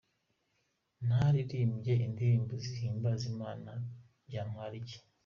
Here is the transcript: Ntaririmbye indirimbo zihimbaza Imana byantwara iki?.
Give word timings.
Ntaririmbye 1.05 1.93
indirimbo 2.07 2.53
zihimbaza 2.65 3.23
Imana 3.33 3.71
byantwara 4.27 4.73
iki?. 4.81 4.97